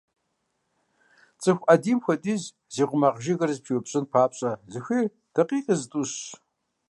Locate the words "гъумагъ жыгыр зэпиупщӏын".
2.89-4.05